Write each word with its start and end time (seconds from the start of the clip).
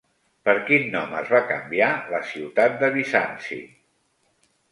Per 0.47 0.53
quin 0.69 0.87
nom 0.93 1.11
es 1.17 1.27
va 1.33 1.41
canviar 1.51 1.91
la 2.13 2.21
ciutat 2.31 2.79
de 2.79 2.91
Bizanci? 2.95 3.59